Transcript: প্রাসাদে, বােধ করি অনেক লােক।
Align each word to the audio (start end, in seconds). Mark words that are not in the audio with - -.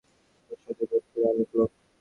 প্রাসাদে, 0.47 0.83
বােধ 0.91 1.03
করি 1.11 1.21
অনেক 1.31 1.49
লােক। 1.57 1.71